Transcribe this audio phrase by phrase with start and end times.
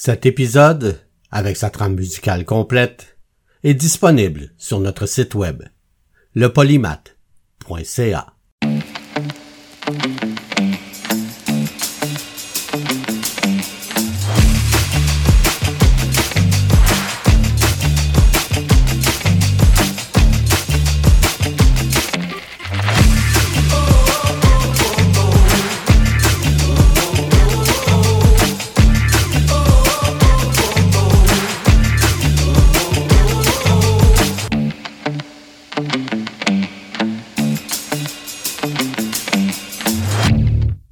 [0.00, 1.00] Cet épisode,
[1.32, 3.18] avec sa trame musicale complète,
[3.64, 5.64] est disponible sur notre site web,
[6.36, 8.32] lepolymath.ca.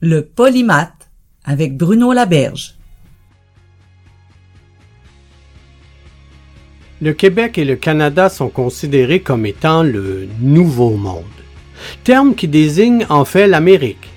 [0.09, 1.11] Le polymath
[1.45, 2.77] avec Bruno Laberge.
[7.03, 11.25] Le Québec et le Canada sont considérés comme étant le Nouveau Monde,
[12.05, 14.09] terme qui désigne en fait l'Amérique.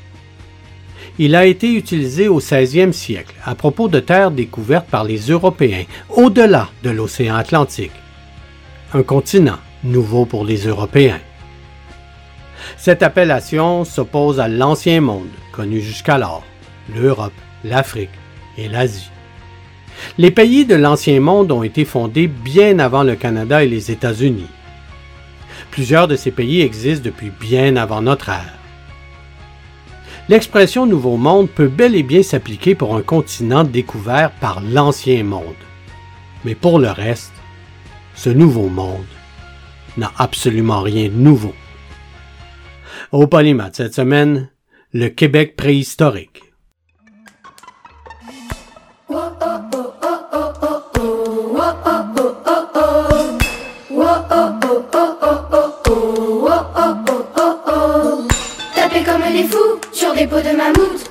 [1.18, 5.86] Il a été utilisé au 16e siècle à propos de terres découvertes par les Européens
[6.10, 8.00] au-delà de l'océan Atlantique.
[8.94, 11.20] Un continent nouveau pour les Européens.
[12.80, 16.46] Cette appellation s'oppose à l'Ancien Monde, connu jusqu'alors,
[16.96, 17.34] l'Europe,
[17.66, 18.10] l'Afrique
[18.58, 19.12] et l'Asie.
[20.18, 24.48] Les pays de l'Ancien Monde ont été fondés bien avant le Canada et les États-Unis.
[25.72, 28.58] Plusieurs de ces pays existent depuis bien avant notre ère.
[30.30, 35.44] L'expression Nouveau Monde peut bel et bien s'appliquer pour un continent découvert par l'Ancien Monde.
[36.46, 37.34] Mais pour le reste,
[38.16, 39.04] ce Nouveau Monde
[39.98, 41.54] n'a absolument rien de nouveau.
[43.12, 44.52] Au Polymath cette semaine,
[44.94, 46.44] le Québec préhistorique.
[58.76, 61.09] Tapez comme des fous sur des peaux de mammouth.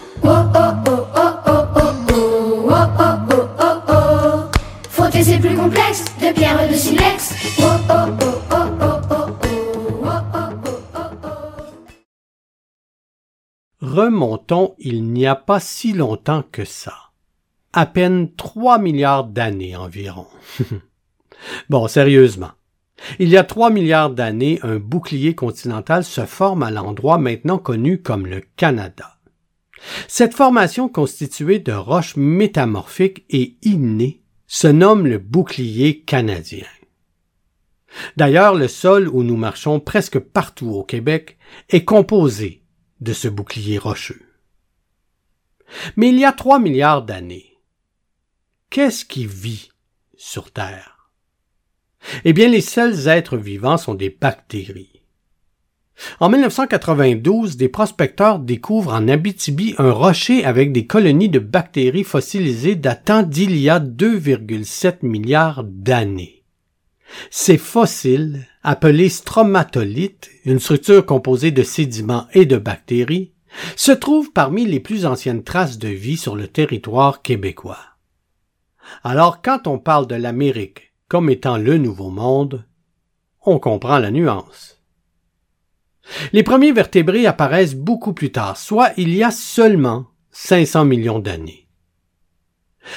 [14.78, 16.94] Il n'y a pas si longtemps que ça.
[17.72, 20.26] À peine 3 milliards d'années environ.
[21.68, 22.50] bon, sérieusement.
[23.18, 28.02] Il y a 3 milliards d'années, un bouclier continental se forme à l'endroit maintenant connu
[28.02, 29.18] comme le Canada.
[30.08, 36.66] Cette formation constituée de roches métamorphiques et innées se nomme le bouclier canadien.
[38.16, 41.38] D'ailleurs, le sol où nous marchons presque partout au Québec
[41.68, 42.64] est composé
[43.00, 44.27] de ce bouclier rocheux.
[45.96, 47.58] Mais il y a trois milliards d'années,
[48.70, 49.70] qu'est-ce qui vit
[50.16, 51.10] sur Terre?
[52.24, 55.02] Eh bien, les seuls êtres vivants sont des bactéries.
[56.20, 62.76] En 1992, des prospecteurs découvrent en Abitibi un rocher avec des colonies de bactéries fossilisées
[62.76, 66.44] datant d'il y a 2,7 milliards d'années.
[67.30, 73.32] Ces fossiles, appelés stromatolites, une structure composée de sédiments et de bactéries,
[73.76, 77.78] se trouvent parmi les plus anciennes traces de vie sur le territoire québécois.
[79.02, 82.66] Alors quand on parle de l'Amérique comme étant le Nouveau Monde,
[83.44, 84.82] on comprend la nuance.
[86.32, 91.68] Les premiers vertébrés apparaissent beaucoup plus tard, soit il y a seulement 500 millions d'années.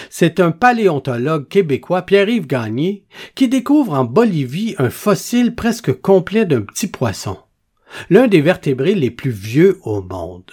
[0.10, 6.62] C'est un paléontologue québécois, Pierre-Yves Gagné, qui découvre en Bolivie un fossile presque complet d'un
[6.62, 7.38] petit poisson,
[8.10, 10.52] l'un des vertébrés les plus vieux au monde.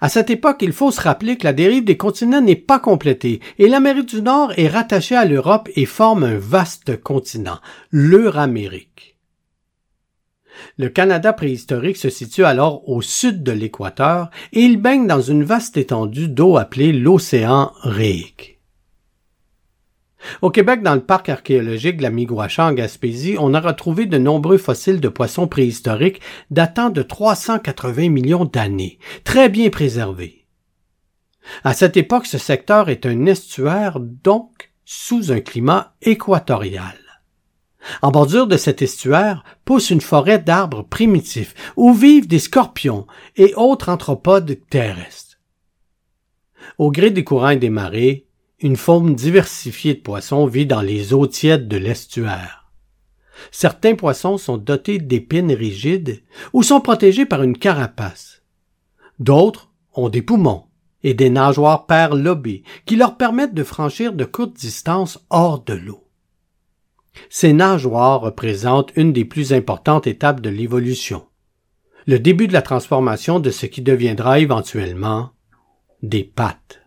[0.00, 3.40] À cette époque, il faut se rappeler que la dérive des continents n'est pas complétée
[3.58, 9.16] et l'Amérique du Nord est rattachée à l'Europe et forme un vaste continent, l'Euramérique.
[10.78, 15.44] Le Canada préhistorique se situe alors au sud de l'équateur et il baigne dans une
[15.44, 18.55] vaste étendue d'eau appelée l'océan Réique.
[20.42, 24.18] Au Québec, dans le parc archéologique de la Miguacha en Gaspésie, on a retrouvé de
[24.18, 26.20] nombreux fossiles de poissons préhistoriques
[26.50, 30.46] datant de 380 millions d'années, très bien préservés.
[31.64, 36.96] À cette époque, ce secteur est un estuaire, donc sous un climat équatorial.
[38.02, 43.06] En bordure de cet estuaire pousse une forêt d'arbres primitifs où vivent des scorpions
[43.36, 45.38] et autres anthropodes terrestres.
[46.78, 48.25] Au gré des courants et des marées,
[48.60, 52.70] une faune diversifiée de poissons vit dans les eaux tièdes de l'estuaire.
[53.50, 56.22] Certains poissons sont dotés d'épines rigides
[56.54, 58.42] ou sont protégés par une carapace.
[59.18, 60.64] D'autres ont des poumons
[61.02, 65.74] et des nageoires paires lobées qui leur permettent de franchir de courtes distances hors de
[65.74, 66.04] l'eau.
[67.28, 71.26] Ces nageoires représentent une des plus importantes étapes de l'évolution,
[72.06, 75.30] le début de la transformation de ce qui deviendra éventuellement
[76.02, 76.85] des pattes.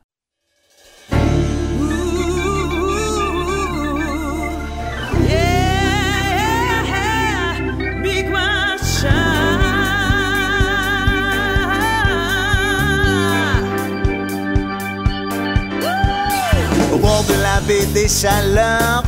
[17.10, 19.04] Bord de la baie des Chaleurs,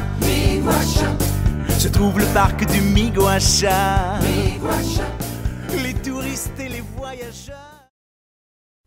[1.77, 4.19] se trouve le parc du Miguacha.
[5.83, 7.89] Les touristes et les voyageurs.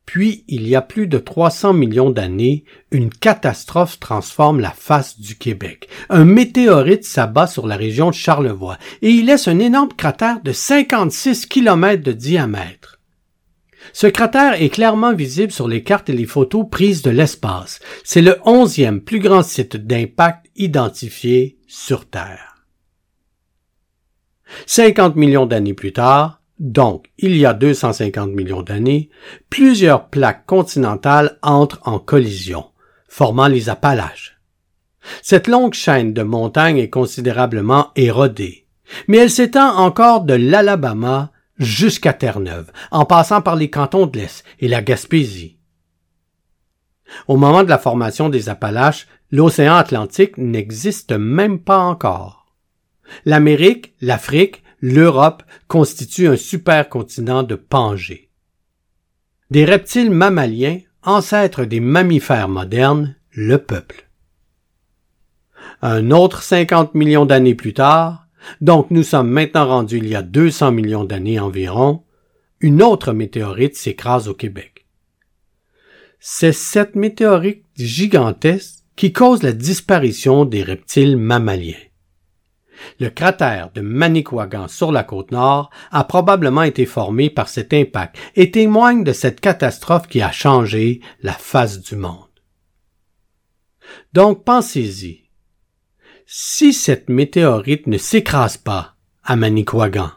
[0.04, 5.36] Puis, il y a plus de 300 millions d'années, une catastrophe transforme la face du
[5.36, 5.88] Québec.
[6.08, 10.52] Un météorite s'abat sur la région de Charlevoix et il laisse un énorme cratère de
[10.52, 12.93] 56 km de diamètre.
[13.94, 17.78] Ce cratère est clairement visible sur les cartes et les photos prises de l'espace.
[18.02, 22.66] C'est le onzième plus grand site d'impact identifié sur Terre.
[24.66, 29.10] 50 millions d'années plus tard, donc il y a 250 millions d'années,
[29.48, 32.64] plusieurs plaques continentales entrent en collision,
[33.06, 34.40] formant les Appalaches.
[35.22, 38.66] Cette longue chaîne de montagnes est considérablement érodée,
[39.06, 44.44] mais elle s'étend encore de l'Alabama jusqu'à Terre-Neuve, en passant par les cantons de l'Est
[44.60, 45.58] et la Gaspésie.
[47.28, 52.54] Au moment de la formation des Appalaches, l'océan Atlantique n'existe même pas encore.
[53.24, 58.30] L'Amérique, l'Afrique, l'Europe constituent un supercontinent de Pangée.
[59.50, 64.08] Des reptiles mammaliens, ancêtres des mammifères modernes, le peuple.
[65.82, 68.23] Un autre 50 millions d'années plus tard,
[68.60, 72.04] donc nous sommes maintenant rendus il y a 200 millions d'années environ,
[72.60, 74.86] une autre météorite s'écrase au Québec.
[76.18, 81.74] C'est cette météorite gigantesque qui cause la disparition des reptiles mammaliens.
[83.00, 88.16] Le cratère de Manicouagan sur la côte nord a probablement été formé par cet impact
[88.36, 92.28] et témoigne de cette catastrophe qui a changé la face du monde.
[94.12, 95.23] Donc pensez-y.
[96.36, 100.10] Si cette météorite ne s'écrase pas à Manicouagan,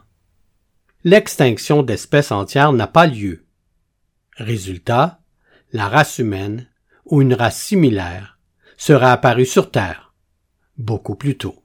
[1.04, 3.44] l'extinction d'espèces entières n'a pas lieu.
[4.36, 5.20] Résultat,
[5.72, 6.66] la race humaine,
[7.04, 8.40] ou une race similaire,
[8.76, 10.12] sera apparue sur Terre,
[10.76, 11.62] beaucoup plus tôt.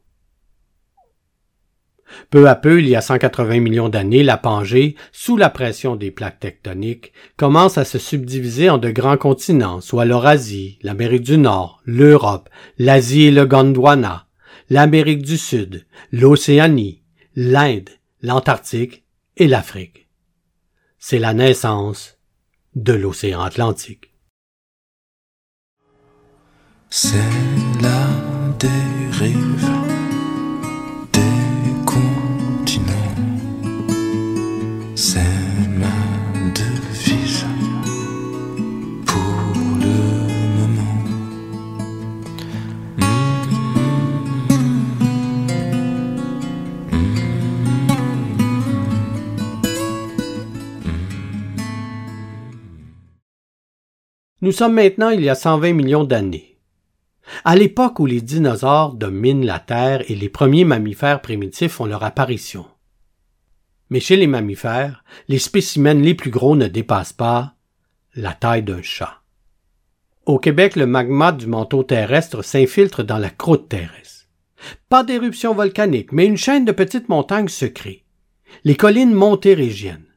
[2.30, 6.12] Peu à peu, il y a 180 millions d'années, la Pangée, sous la pression des
[6.12, 11.82] plaques tectoniques, commence à se subdiviser en de grands continents, soit l'Eurasie, l'Amérique du Nord,
[11.86, 14.28] l'Europe, l'Asie et le Gondwana,
[14.69, 17.04] l'Amérique du Sud, l'Océanie,
[17.36, 17.89] l'Inde,
[18.21, 19.04] l'Antarctique
[19.38, 20.07] et l'Afrique.
[21.00, 22.18] C'est la naissance
[22.75, 24.13] de l'océan Atlantique.
[54.44, 56.57] Nous sommes maintenant il y a 120 millions d'années.
[57.45, 62.04] À l'époque où les dinosaures dominent la Terre et les premiers mammifères primitifs font leur
[62.04, 62.66] apparition.
[63.90, 67.54] Mais chez les mammifères, les spécimens les plus gros ne dépassent pas
[68.16, 69.22] la taille d'un chat.
[70.25, 74.27] Au Québec, le magma du manteau terrestre s'infiltre dans la croûte terrestre.
[74.89, 78.03] Pas d'éruption volcanique, mais une chaîne de petites montagnes se crée.
[78.65, 80.13] Les collines montérégiennes.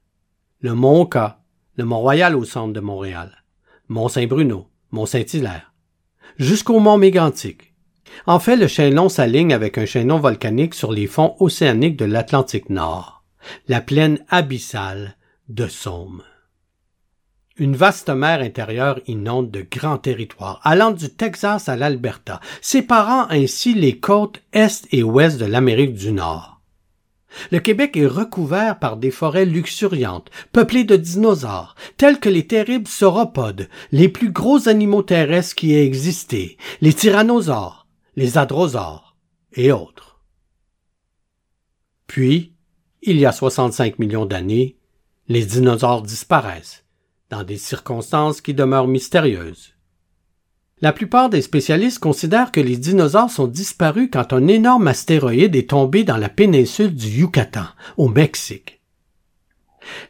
[0.59, 1.45] Le mont Oka,
[1.77, 3.45] le mont Royal au centre de Montréal,
[3.89, 5.73] mont Saint-Bruno, mont Saint-Hilaire,
[6.39, 7.75] jusqu'au mont Mégantic.
[8.27, 12.71] En fait, le chaînon s'aligne avec un chaînon volcanique sur les fonds océaniques de l'Atlantique
[12.71, 13.25] Nord,
[13.69, 15.17] la plaine abyssale
[15.49, 16.23] de Somme.
[17.59, 23.73] Une vaste mer intérieure inonde de grands territoires, allant du Texas à l'Alberta, séparant ainsi
[23.73, 26.56] les côtes est et ouest de l'Amérique du Nord.
[27.51, 32.89] Le Québec est recouvert par des forêts luxuriantes, peuplées de dinosaures, tels que les terribles
[32.89, 39.17] sauropodes, les plus gros animaux terrestres qui aient existé, les tyrannosaures, les hadrosaures
[39.55, 40.21] et autres.
[42.07, 42.55] Puis,
[43.03, 44.77] il y a 65 millions d'années,
[45.29, 46.85] les dinosaures disparaissent,
[47.31, 49.76] dans des circonstances qui demeurent mystérieuses.
[50.83, 55.71] La plupart des spécialistes considèrent que les dinosaures sont disparus quand un énorme astéroïde est
[55.71, 57.67] tombé dans la péninsule du Yucatan,
[57.97, 58.81] au Mexique.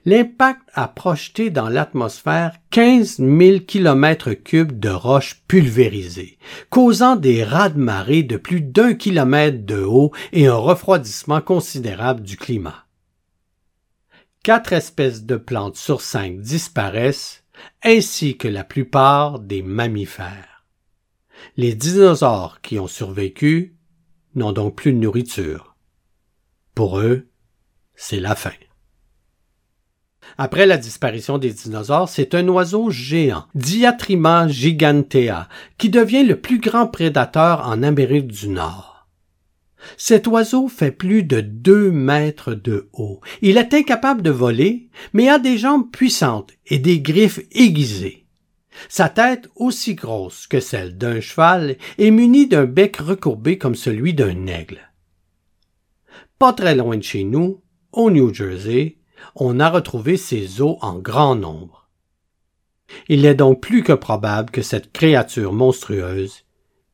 [0.05, 6.39] L'impact a projeté dans l'atmosphère 15 000 kilomètres cubes de roches pulvérisées,
[6.71, 12.87] causant des raz-de-marée de plus d'un kilomètre de haut et un refroidissement considérable du climat
[14.47, 17.43] quatre espèces de plantes sur cinq disparaissent,
[17.83, 20.56] ainsi que la plupart des mammifères.
[21.57, 23.77] Les dinosaures qui ont survécu
[24.35, 25.77] n'ont donc plus de nourriture.
[26.75, 27.29] Pour eux,
[27.95, 28.53] c'est la fin.
[30.39, 36.59] Après la disparition des dinosaures, c'est un oiseau géant, Diatrima gigantea, qui devient le plus
[36.59, 39.09] grand prédateur en Amérique du Nord.
[39.97, 43.21] Cet oiseau fait plus de deux mètres de haut.
[43.41, 48.26] Il est incapable de voler, mais a des jambes puissantes et des griffes aiguisées.
[48.89, 54.15] Sa tête, aussi grosse que celle d'un cheval, est munie d'un bec recourbé comme celui
[54.15, 54.93] d'un aigle.
[56.39, 58.99] Pas très loin de chez nous, au New Jersey,
[59.35, 61.89] on a retrouvé ces os en grand nombre.
[63.09, 66.45] Il est donc plus que probable que cette créature monstrueuse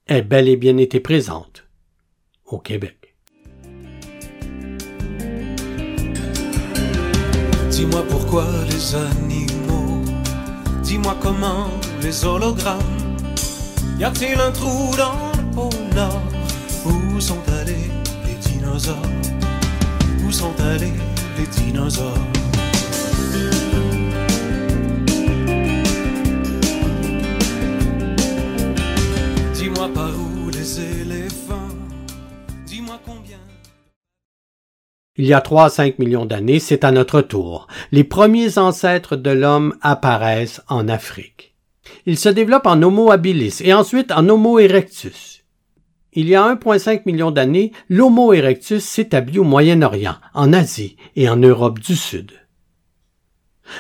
[0.07, 1.67] ait bel et bien été présente
[2.47, 3.17] au Québec.
[10.93, 11.71] Dis-moi comment
[12.03, 12.99] les hologrammes.
[13.99, 16.23] Y a-t-il un trou dans le pôle Nord
[16.85, 17.89] Où sont allés
[18.27, 18.97] les dinosaures
[20.23, 20.93] Où sont allés
[21.39, 22.27] les dinosaures
[29.55, 31.02] Dis-moi par où les
[35.23, 37.69] Il y a 3 à 5 millions d'années, c'est à notre tour.
[37.93, 41.55] Les premiers ancêtres de l'homme apparaissent en Afrique.
[42.07, 45.45] Ils se développent en Homo habilis et ensuite en Homo erectus.
[46.13, 51.37] Il y a 1,5 million d'années, l'Homo erectus s'établit au Moyen-Orient, en Asie et en
[51.37, 52.33] Europe du Sud.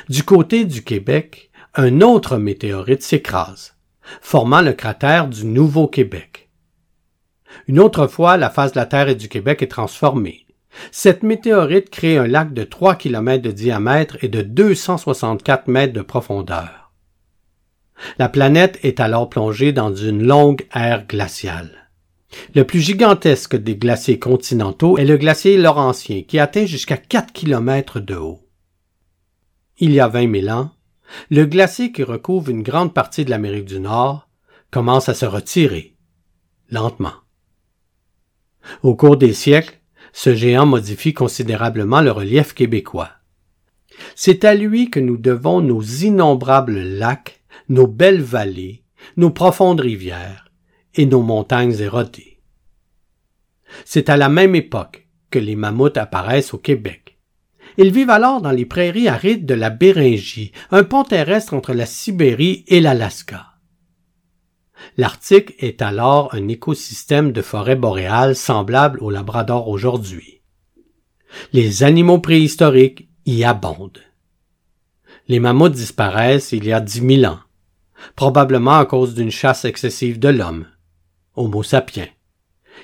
[0.08, 3.74] Du côté du Québec, un autre météorite s'écrase,
[4.20, 6.50] formant le cratère du Nouveau-Québec.
[7.66, 10.41] Une autre fois, la face de la Terre et du Québec est transformée.
[10.90, 16.02] Cette météorite crée un lac de 3 km de diamètre et de 264 mètres de
[16.02, 16.92] profondeur.
[18.18, 21.90] La planète est alors plongée dans une longue ère glaciale.
[22.54, 28.00] Le plus gigantesque des glaciers continentaux est le glacier Laurentien, qui atteint jusqu'à 4 km
[28.00, 28.48] de haut.
[29.78, 30.70] Il y a 20 000 ans,
[31.30, 34.28] le glacier qui recouvre une grande partie de l'Amérique du Nord
[34.70, 35.94] commence à se retirer,
[36.70, 37.12] lentement.
[38.82, 39.81] Au cours des siècles,
[40.12, 43.10] ce géant modifie considérablement le relief québécois.
[44.14, 48.82] C'est à lui que nous devons nos innombrables lacs, nos belles vallées,
[49.16, 50.50] nos profondes rivières
[50.94, 52.40] et nos montagnes érodées.
[53.84, 57.18] C'est à la même époque que les mammouths apparaissent au Québec.
[57.78, 61.86] Ils vivent alors dans les prairies arides de la Béringie, un pont terrestre entre la
[61.86, 63.51] Sibérie et l'Alaska.
[64.96, 70.42] L'Arctique est alors un écosystème de forêt boréale semblable au Labrador aujourd'hui.
[71.52, 74.02] Les animaux préhistoriques y abondent.
[75.28, 77.40] Les mammouths disparaissent il y a dix mille ans,
[78.16, 80.66] probablement à cause d'une chasse excessive de l'homme,
[81.36, 82.08] Homo sapiens,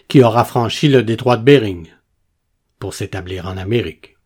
[0.07, 1.88] qui aura franchi le détroit de Bering
[2.78, 4.17] pour s'établir en Amérique.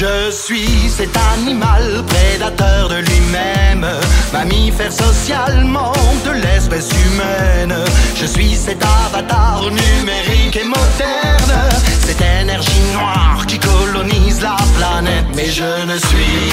[0.00, 3.84] Je suis cet animal prédateur de lui-même,
[4.32, 5.92] mammifère socialement
[6.24, 7.74] de l'espèce humaine.
[8.14, 15.24] Je suis cet avatar numérique et moderne, cette énergie noire qui colonise la planète.
[15.34, 16.46] Mais je ne suis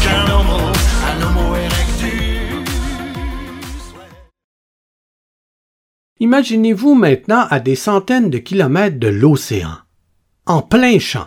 [0.00, 0.70] qu'un homo,
[1.10, 2.64] un homo erectus.
[6.20, 9.78] Imaginez-vous maintenant à des centaines de kilomètres de l'océan,
[10.46, 11.26] en plein champ,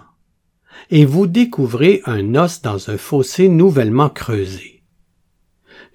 [0.96, 4.84] et vous découvrez un os dans un fossé nouvellement creusé.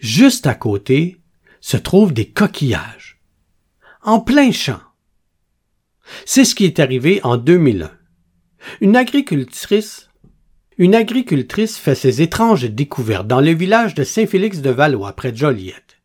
[0.00, 1.18] Juste à côté
[1.60, 3.20] se trouvent des coquillages,
[4.02, 4.80] en plein champ.
[6.26, 7.92] C'est ce qui est arrivé en 2001.
[8.80, 10.10] Une agricultrice
[10.78, 15.98] une agricultrice fait ses étranges découvertes dans le village de Saint-Félix-de-Valois près de Joliette.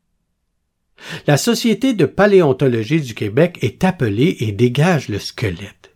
[1.25, 5.95] La Société de paléontologie du Québec est appelée et dégage le squelette.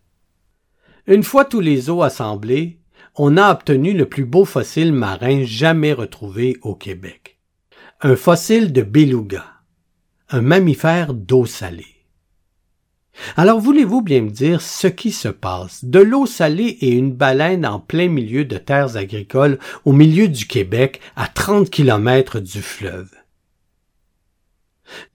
[1.07, 2.79] Une fois tous les os assemblés,
[3.17, 7.39] on a obtenu le plus beau fossile marin jamais retrouvé au Québec.
[8.01, 9.43] Un fossile de beluga,
[10.29, 12.05] un mammifère d'eau salée.
[13.35, 15.83] Alors voulez-vous bien me dire ce qui se passe?
[15.83, 20.45] De l'eau salée et une baleine en plein milieu de terres agricoles au milieu du
[20.45, 23.09] Québec à 30 kilomètres du fleuve?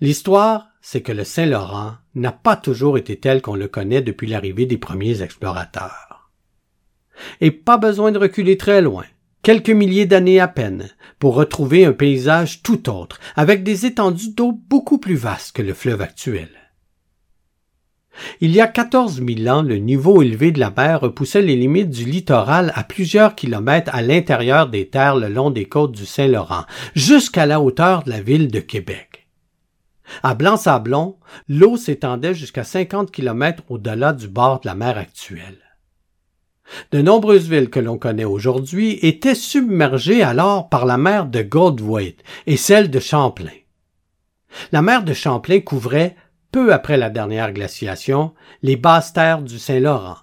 [0.00, 4.66] L'histoire, c'est que le Saint-Laurent n'a pas toujours été tel qu'on le connaît depuis l'arrivée
[4.66, 6.11] des premiers explorateurs.
[7.40, 9.04] Et pas besoin de reculer très loin,
[9.42, 10.88] quelques milliers d'années à peine,
[11.18, 15.74] pour retrouver un paysage tout autre, avec des étendues d'eau beaucoup plus vastes que le
[15.74, 16.48] fleuve actuel.
[18.40, 21.90] Il y a quatorze mille ans, le niveau élevé de la mer repoussait les limites
[21.90, 26.64] du littoral à plusieurs kilomètres à l'intérieur des terres le long des côtes du Saint-Laurent,
[26.94, 29.28] jusqu'à la hauteur de la ville de Québec.
[30.22, 31.16] À Blanc-Sablon,
[31.48, 35.58] l'eau s'étendait jusqu'à 50 km au-delà du bord de la mer actuelle.
[36.90, 42.22] De nombreuses villes que l'on connaît aujourd'hui étaient submergées alors par la mer de Goldthwaite
[42.46, 43.50] et celle de Champlain.
[44.70, 46.16] La mer de Champlain couvrait,
[46.50, 50.18] peu après la dernière glaciation, les basses terres du Saint-Laurent.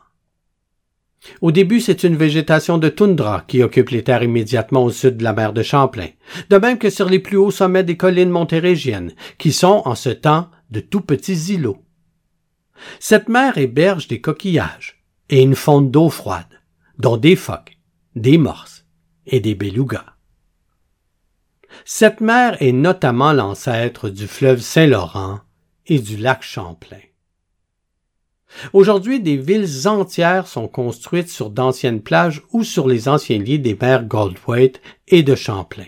[1.41, 5.23] Au début, c'est une végétation de toundra qui occupe les terres immédiatement au sud de
[5.23, 6.09] la mer de Champlain,
[6.49, 10.09] de même que sur les plus hauts sommets des collines montérégiennes, qui sont, en ce
[10.09, 11.83] temps, de tout petits îlots.
[12.99, 14.98] Cette mer héberge des coquillages
[15.29, 16.59] et une fonte d'eau froide,
[16.97, 17.77] dont des phoques,
[18.15, 18.85] des morses
[19.25, 20.15] et des belugas.
[21.85, 25.41] Cette mer est notamment l'ancêtre du fleuve Saint-Laurent
[25.85, 26.97] et du lac Champlain.
[28.73, 33.77] Aujourd'hui, des villes entières sont construites sur d'anciennes plages ou sur les anciens lits des
[33.79, 35.85] mers Goldthwaite et de Champlain.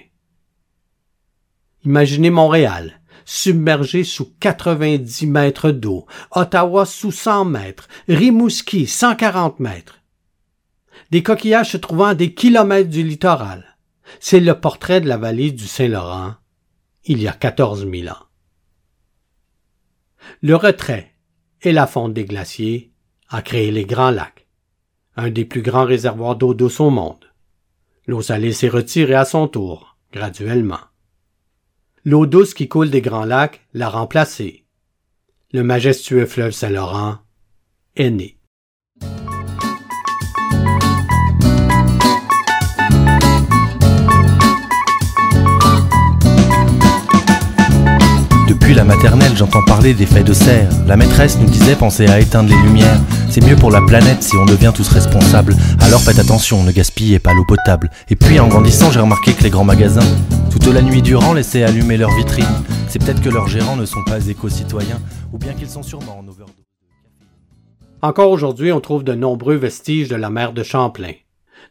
[1.84, 3.01] Imaginez Montréal,
[3.32, 10.00] submergé sous 90 mètres d'eau, Ottawa sous 100 mètres, Rimouski 140 mètres.
[11.12, 13.78] Des coquillages se trouvant à des kilomètres du littoral.
[14.20, 16.36] C'est le portrait de la vallée du Saint-Laurent,
[17.06, 18.28] il y a 14 000 ans.
[20.42, 21.14] Le retrait
[21.62, 22.92] et la fonte des glaciers
[23.30, 24.46] a créé les Grands Lacs,
[25.16, 27.32] un des plus grands réservoirs d'eau douce au monde.
[28.08, 30.91] L'eau salée s'est retirée à son tour, graduellement.
[32.04, 34.66] L'eau douce qui coule des Grands Lacs l'a remplacée.
[35.54, 37.18] Le majestueux fleuve Saint-Laurent
[37.96, 38.38] est né.
[48.48, 50.72] Depuis la maternelle, j'entends parler d'effets de serre.
[50.88, 53.00] La maîtresse nous disait penser à éteindre les lumières.
[53.30, 55.56] C'est mieux pour la planète si on devient tous responsables.
[55.82, 57.92] Alors faites attention, ne gaspillez pas l'eau potable.
[58.10, 60.02] Et puis en grandissant, j'ai remarqué que les grands magasins,
[60.64, 62.46] toute la nuit durant, laissaient allumer leurs vitrines.
[62.88, 65.02] C'est peut-être que leurs gérants ne sont pas éco-citoyens,
[65.34, 66.56] ou bien qu'ils sont sûrement en overdose.
[68.02, 71.14] Encore aujourd'hui, on trouve de nombreux vestiges de la mer de Champlain.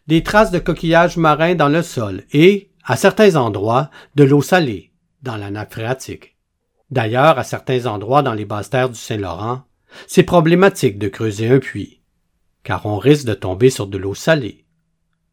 [0.07, 4.93] Des traces de coquillages marins dans le sol et, à certains endroits, de l'eau salée
[5.23, 6.37] dans la nappe phréatique.
[6.91, 9.63] D'ailleurs, à certains endroits dans les basses terres du Saint-Laurent,
[10.07, 12.01] c'est problématique de creuser un puits,
[12.65, 14.65] car on risque de tomber sur de l'eau salée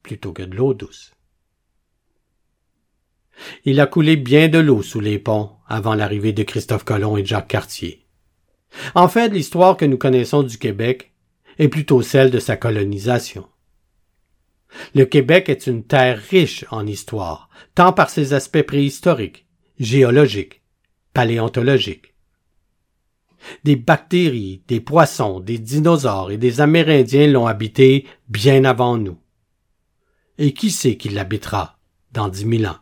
[0.03, 1.11] plutôt que de l'eau douce.
[3.65, 7.25] Il a coulé bien de l'eau sous les ponts avant l'arrivée de Christophe Colomb et
[7.25, 8.05] Jacques Cartier.
[8.95, 11.13] En fait, l'histoire que nous connaissons du Québec
[11.57, 13.47] est plutôt celle de sa colonisation.
[14.93, 19.45] Le Québec est une terre riche en histoire, tant par ses aspects préhistoriques,
[19.79, 20.61] géologiques,
[21.13, 22.13] paléontologiques.
[23.63, 29.17] Des bactéries, des poissons, des dinosaures et des Amérindiens l'ont habité bien avant nous.
[30.37, 31.79] Et qui sait qui l'habitera
[32.11, 32.77] dans dix mille ans?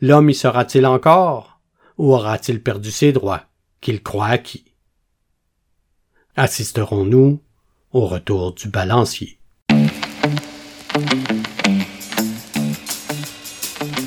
[0.00, 1.60] L'homme y sera-t-il encore,
[1.98, 3.42] ou aura-t-il perdu ses droits
[3.80, 4.64] qu'il croit acquis?
[6.36, 7.42] Assisterons-nous
[7.92, 9.38] au retour du balancier?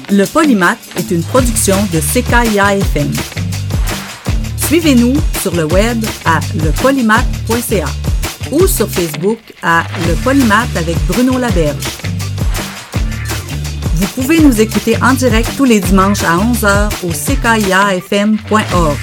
[0.10, 3.12] Le Polymath est une production de CKIA FM.
[4.58, 7.86] Suivez-nous sur le web à lepolymath.ca
[8.52, 12.13] ou sur Facebook à Le Polymath avec Bruno Laberge.
[13.96, 18.98] Vous pouvez nous écouter en direct tous les dimanches à 11h au ckiafm.org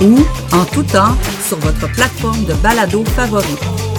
[0.00, 0.18] ou
[0.52, 3.93] en tout temps sur votre plateforme de balado favorite.